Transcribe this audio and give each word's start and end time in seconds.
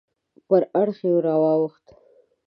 پر 0.47 0.61
اړخ 0.81 0.99
راواوښت. 1.25 1.85